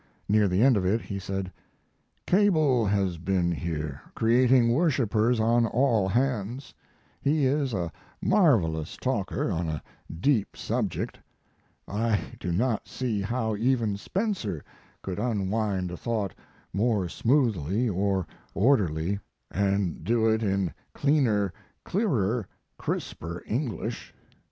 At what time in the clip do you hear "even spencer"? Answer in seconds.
13.55-14.63